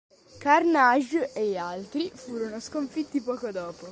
[0.39, 3.85] Carnage e gli altri furono sconfitti poco dopo.